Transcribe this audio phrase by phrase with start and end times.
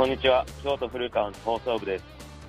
[0.00, 0.46] こんにちは。
[0.64, 2.04] 京都フルカウンツ放送部です。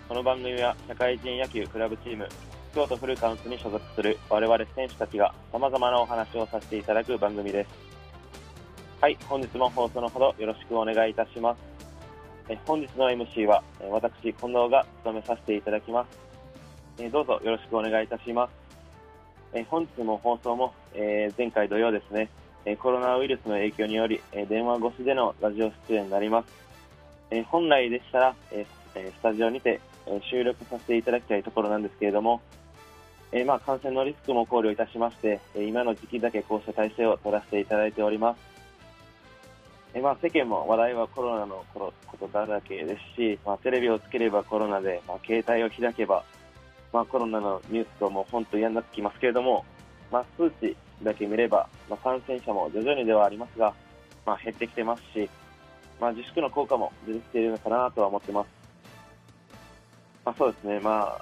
[0.08, 2.26] この番組は社会人野球クラブチーム
[2.74, 7.70] 京都フルカウンツに所属する我々選手たちが様々なお話をさせていただく番組です。
[9.02, 11.60] はい本日も放送のほどよろしくお願いいたします。
[12.48, 16.06] え本日の MC はえ私近藤が務めさせていただきま
[16.98, 17.04] す。
[17.04, 18.52] えどうぞよろしくお願いいたします。
[19.52, 22.30] え本日も放送も、えー前回同様ですね。
[22.64, 26.71] えコロナウイルスの影響によりえ電話越しでのラジオ出演になります。
[27.32, 32.42] え本来でしたら、えスタジオにて、え収録させていただきたいところなんですけれども、
[33.32, 38.52] えまあ、感染のリスクも考慮いたしまして、え今の時期だけこうした体制を取らせていただいております。
[39.94, 46.24] えまあ、世間も話題はコロナのことだらけですし、まあ、テレビをつければコロナで、まあ、携帯を開けば、
[46.94, 49.66] まあ、コロナのニュースとも本当嫌になってきますけれども、
[50.12, 53.74] まあ、数値だけ見れば、まあ、感染者も徐々にではありますが、
[54.26, 55.30] まあ、減ってきてますし、
[56.02, 58.48] まあ、自粛の効果も出てきているのかなとは思ってます。
[60.26, 61.20] まあ、そうですね、ま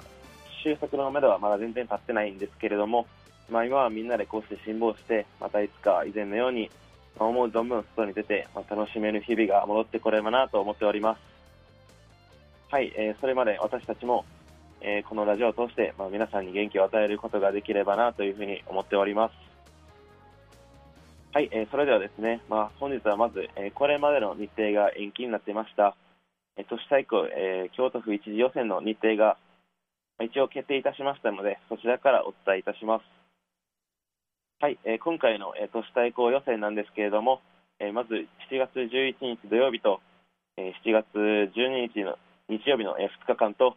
[0.64, 3.06] 収束のめどはまだ全然立ってないんですけれども、
[3.50, 6.70] まあ、今はみんなでこうして辛抱して、またいつか以前のように、
[7.18, 11.20] まあ思う存分外に出て、まあ、楽しめる日々が戻ってこればなと思っております。
[12.70, 14.24] はい、えーそれまで私たちも、
[14.80, 19.49] えーこのラジオを通して、まあ、皆さんに元気を与えることができればなというふうに思っております。
[21.32, 25.94] はい、えーそれではですね、まあ、本日はまず、えーこれまでの日程が延期になっていました、
[26.56, 29.38] えー都市対抗、えー京都府一次予選の日程が
[30.18, 33.04] まあ一応決定いたしましたので、そちらからお伝えいたします。
[34.58, 37.40] はい、えー今回の、えー都市対抗予選なんですけれども、
[37.78, 40.00] えーまず7月11日土曜日と、
[40.58, 43.76] えー7月12日の日曜日の、え2日間と、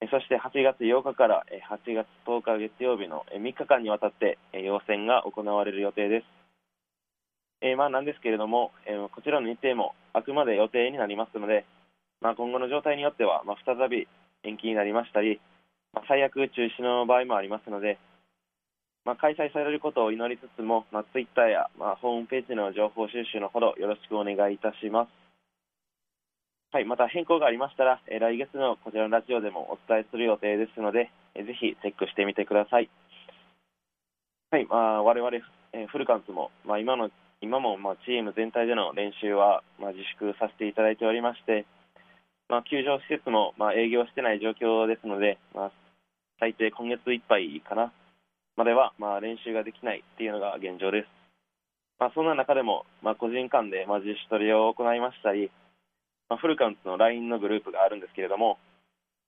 [0.00, 6.41] えーそして8月8日から、えー8月10日月曜日の、え3日間にわたって、えー予選が行われる予定です。
[7.62, 11.64] えーまあ、なんですけれども、えーこちらの日程もあくまで予定になりますので、
[12.20, 14.08] まあ、今後の状態によっては、まあ、再び
[14.44, 15.40] 延期になりましたり、
[15.94, 17.98] まあ、最悪中止の場合もありますので、
[19.04, 25.10] まあ、開催されることを祈りつつも、まあ、ツイッターや、まあ、ホームページの情報収集のほどよろしくお願いいたします。
[26.72, 32.88] はい、また変更がありましたら、えー来月のこちらのラジオでもお伝えする予定ですので、えーぜひチェックしてみてください。
[34.50, 35.36] はい、まあ、我々、
[35.74, 37.10] えーフルカンツも、まあ、今の
[37.42, 41.66] 今もまあチーム全体での練習はまあ自粛させていただいておりまして、
[42.48, 45.72] まあ、球場施設もまあ営業してない状況ですので、まあ、
[46.38, 47.92] 最低今月いっぱいかな
[48.56, 51.08] まではまあ練習ができないっていうのが現状です。
[51.98, 55.50] まあ、そんな中でも、まあ、個人間でまあ自主トレを行いましたり、
[56.28, 58.58] まあ、フルカウンツの LINE のグループがあるんですけれども、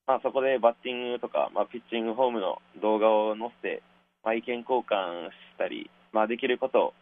[0.06, 3.82] まあ、そこでバッティングとか、まあ、ピッチングフォームの動画を載せて、
[4.22, 6.94] まあ、意見交換したり、まあ、できることを、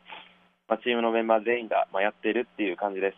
[0.72, 3.16] まあ、チームのメンバー全員がまあやってるっていう感じです。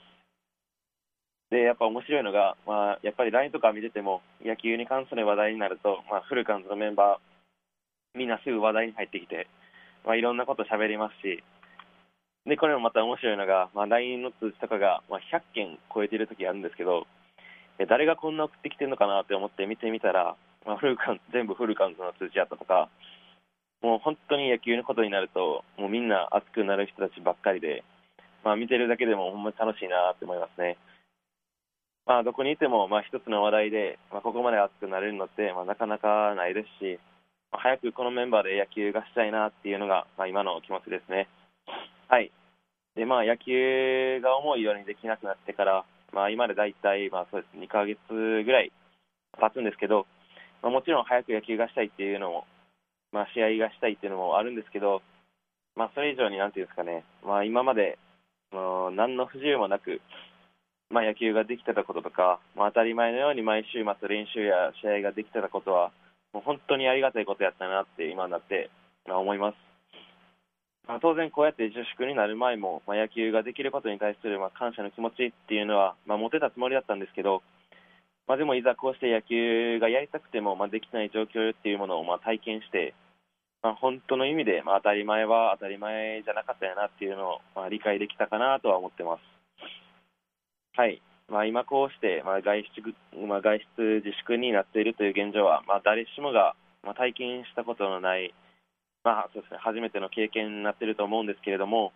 [1.54, 9.47] で、やっぱ面白いのが、まあ、やっぱり LINE とか見てても、野球に関する話題になると、まあ、フルカウントのメンバー、みんなすぐ話題に入ってきて、
[10.04, 11.44] まあ、いろんなこと喋りますし、
[12.44, 17.06] で、これもまた面白いのが、まあ、LINE の通知とかが、まあ、100件超えてる時あるんですけど、
[17.88, 20.34] 誰がこんな送ってきてるのかなって思って見てみたら、
[20.66, 22.91] まあ、フルカン全部フルカウントの通知やったとか、
[23.84, 27.84] もう本当に野球のことになると、もうみんな熱くなる人たちばっかりで、
[28.42, 30.78] まあ、見てるだけでもほんまに楽しいなって思いますね。
[32.06, 36.98] まあ、どこにいても、まあ、一つの話題で、まあ、ここまで熱くなれるのって、まあ、なかなかないですし、
[37.52, 41.28] まあ、早くこのメンバーで野球がしたいなっていうのが、まあ、今の気持ちですね。
[42.08, 42.32] はい。
[42.96, 48.72] で、まあ、野球が思うようにできなくなってから、まあ、今で大体、まあ、そうです、2ヶ月ぐらい
[49.36, 50.06] 経つんですけど、
[50.62, 52.46] まあ、もちろん早く野球がしたいっていうのも、
[53.14, 55.00] まあ、試合がしたいっていうのもあるんですけど、
[55.76, 57.97] まあ、それ以上に、なんていうんですかね、まあ、今まで、
[58.50, 60.00] もう何の不自由もなく、
[60.91, 65.92] まあ、野球ができてたこととか、まあ、当たり前のように毎週末練習や試合ができてたことは、
[66.32, 68.69] もう本当にありがたいことやったなって今になって、
[69.06, 69.56] まあ、思います。
[70.88, 77.43] まあ、当然、こうやって自粛になる前も、まあ、野球ができることに対するまあ感謝の気持ちっていうのは、まあ、持てたつもりだったんですけど、
[78.26, 82.94] まあ、でもいざこうして野球がやりたくても、まあ、できない状況っていうものをまあ体験して、
[83.64, 89.20] まあ、本当の意味で、まあ、当たり前は当たり前じゃなかったよなっていうのを、まあ、理解できたかなとは思ってます。
[90.76, 91.00] はい。
[91.31, 98.34] まあ、今こうして、まあ、外出、まあ、外出自粛になっているという現状は、まあ、誰しもが、まあ、体験したことのない、
[99.02, 101.93] まあそうですね、初めての経験になっていると思うんですけれども、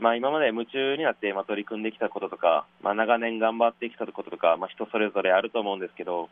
[0.00, 6.28] まあ、今まで夢中になって、まあ、取り組んできたこととか、まあ、長年頑張ってきたこととか、まあ、人それぞれあると思うんですけど、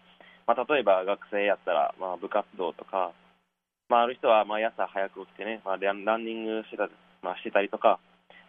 [0.48, 3.12] まあ、例えば学生やったら、まあ、部活動とか、
[3.88, 6.88] まあ、ある人は毎朝早く起きてね、まあ、ランランニングしてた,、
[7.22, 7.98] まあ、してたりとか、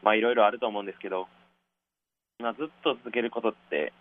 [0.04, 1.28] まあ、いろいろあると思うんですけど、
[2.40, 3.94] まあ、ずっと続けることって、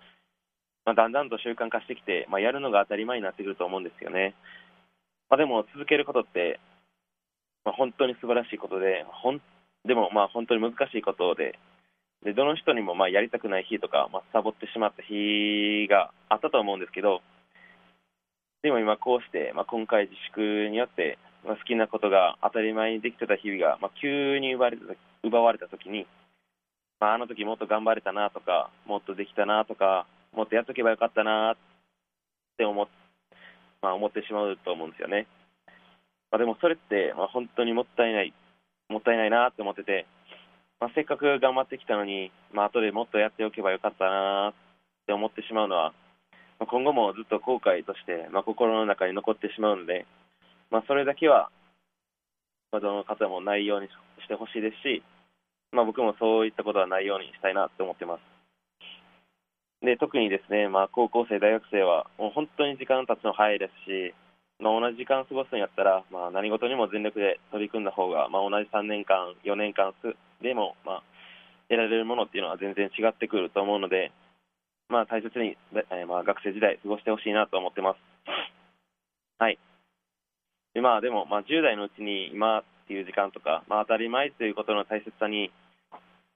[0.85, 4.35] まあ、だんだんと習慣化してきて、まあ、やるのが当たり前になってくると思うんですよね。
[5.31, 6.59] まあ、でも続けることって、
[7.65, 9.41] まあ、本当に素晴らしいことで、ほん
[9.85, 11.59] でもまあ本当に難しいことで、
[12.25, 17.21] でどの人にもまあやりたくない日とか、まあ、サボってしまった日があったと思うんですけど、
[18.63, 24.85] でも今こうして、まあ、今回自粛によって、まあ、好きなことが当たり前にできてた日々が、まあ、急に奪われた
[25.23, 26.07] 奪われた時に、
[27.01, 31.57] まあ、あの時もっと頑張れたなとか、もっとできたなとか、もっとやっとけばよかったなっ
[32.57, 32.89] て思,、
[33.83, 35.27] まあ、思ってしまうと思うんですよね。
[36.31, 38.35] まあ、でもそれって、まあ、本当にもったいない、
[38.89, 40.07] もったいないなって思ってて、
[40.81, 44.55] まあ、せっかく頑張ってきたのに、まあ後でもっとやっておけばよかったなっ
[45.07, 45.93] て思ってしまうのは、
[46.59, 50.07] まあ、今後もずっと後悔として、まあ、心の中に残ってしまうので、
[50.71, 51.51] まあ、それだけは、
[52.73, 53.89] まあ、どの方もないように
[54.23, 55.03] してほしいですし、
[55.73, 58.21] まあ、僕もそういったことはないようにしたいなって思ってます。
[59.81, 64.15] で特にですね、まあ、高校生、大学生はもう本当に時間経つの早いですし、
[64.59, 69.95] まあ、同じ時間過ごすんやったら、まあ、何事にも全力で取り組んだ方が、まあ、同じ3年間、4年間
[70.43, 71.03] でも、まあ、
[71.69, 74.11] 得られるものっていうのは全然違ってくると思うので、
[74.89, 75.57] まあ、大切に、
[75.93, 77.99] えー、まあ、学生時代過ごしてほしいなと思ってます。
[79.39, 79.59] はい。
[80.79, 85.51] でまあ、でも、まあ、10代のうちに今っていう時間とか、まあ、当たり前ということの大切さに、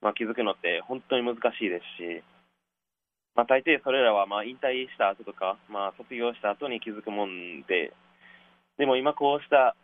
[0.03, 2.27] まあ、気づくのって本当に難しいですし、
[3.39, 7.95] まあ、大抵それらはまあ引退した後とか、まあ、卒業した後に気づくもんで、
[8.79, 9.77] でも今こうした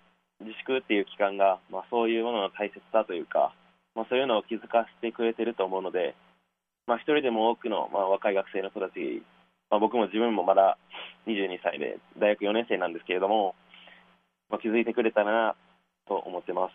[0.43, 3.55] 自粛っていう期間が、まあ、そういうものの大切さというか、
[3.95, 6.17] まあ、そういうのを気づかせてくれてると思うので、
[6.89, 9.23] まあ、一人でも多くの、まあ、若い学生の人たち、
[9.71, 10.79] まあ、僕も自分もまだ
[11.31, 13.55] 22歳で大学4年生なんですけれども、
[14.51, 15.57] まあ、気づいてくれたらな
[16.07, 16.73] と思ってます。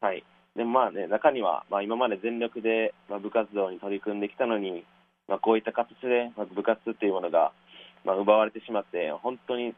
[0.00, 0.24] はい。
[0.56, 4.84] でもまあね、中には、まあ、今まで全力で、まあ、部活動に取り組んできたのに、
[5.28, 7.52] まあ、こういった形で、まあ、部活っていうものが、
[8.04, 9.74] まあ、奪われてしまって、本当に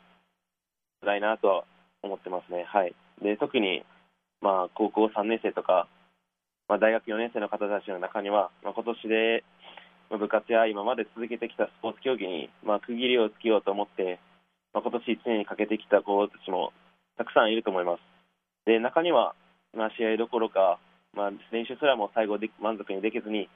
[1.01, 1.65] 辛いなとは
[2.03, 2.65] 思ってますね。
[2.69, 2.95] はい。
[3.23, 3.85] で、特に、
[4.41, 5.89] まあ、高校3年生とか、
[6.69, 9.45] まあ、大学4年生の方たちの中には、まあ、今年で、
[10.11, 14.21] まあ、部活や今まで続けてきたスポーツ競技に、まあ、区切りをつけようと思って、
[14.75, 16.73] まあ、今年1年にかけてきた子たちも
[17.17, 18.01] たくさんいると思います。
[18.67, 19.35] で、中には、
[19.75, 20.79] まあ、試合どころか、
[21.15, 23.49] まあ、練習すらも最後で満足にできずに、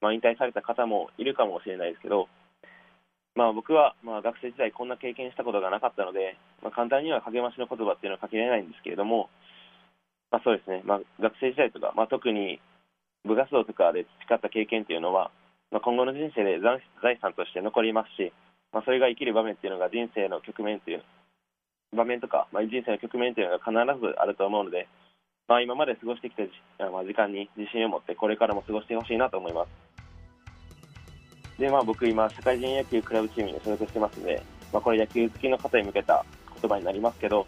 [0.00, 2.28] まあ、引退された方もいるかもしれないですけど、
[3.34, 9.30] まあ、僕はまあ学生時代こんな経験したことがなかったので、まあ、簡単には励ましの言葉っていうのはかけられないんですけれども、
[10.30, 12.60] まあ、そうですね、まあ、学生時代とか、まあ、特に
[13.24, 15.30] 部活動とかで培った経験っていうのは、
[15.70, 16.82] まあ、今後の人生で財
[17.22, 18.32] 産として残りますし、
[18.72, 21.02] まあ、それが生きる場面っていうのが人生の局面っていう
[21.96, 24.88] 場面とか、まあ、人生の局面っていうのが必ずあると思うので、
[25.48, 31.58] まあ、今まで過ごしてきた時間に自信を持ってこれからも過ごしてほしいなと思います。
[31.58, 34.42] で、まあ、僕、今、社会人野球クラブチームに所属してますので、
[34.72, 36.24] まあ、これ、野球好きの方に向けた
[36.60, 37.46] 言葉になりますけど、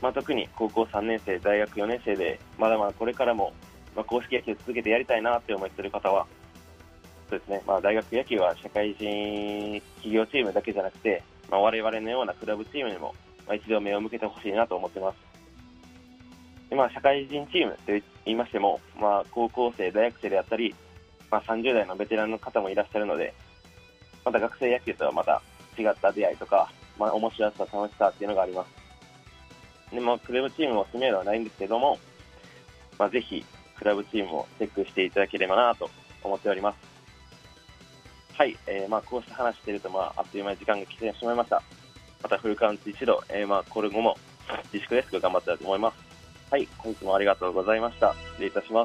[0.00, 3.52] まあ、特に高校3年生、大学4年生で、まだまだこれからも、
[3.96, 6.26] まあ、公式野球続けてやりたいなって思っている方は、
[7.28, 13.14] そうですね、まあ、大学野球は社会人企業チームだけじゃなくて、まあ、我々のようなクラブチームにも、
[13.46, 15.16] まあ、一度目を向けてほしいなと思ってます。
[16.70, 20.74] でまあ、社会人チームと言いましても、まあ、高校生、大学生であったり、
[21.30, 23.34] まあ、30代のベテランの方もいらっしゃるので、
[24.24, 25.42] また学生野球とはまた
[25.78, 28.64] 違った出会いとか、まあ、面白さ、楽しさっていうのがありま
[29.90, 29.94] す。
[29.94, 31.98] で、まあ、クラブチームを進めるのはないんですけども、
[32.98, 33.44] まあ、ぜひ、
[33.76, 35.88] クラブチームをチェックしていただければなと
[36.24, 36.95] 思っております。
[38.36, 41.62] はい、えー、まあ、こうして話していると、まあ、あっという間に時間が来てしまいました。
[42.22, 44.18] またフルカウント一度、えー、まあ、これ後も
[44.74, 45.96] 自粛ですが頑張ってたと思います。
[46.50, 48.14] はい、本日もありがとうございました。
[48.32, 48.84] 失礼いたしま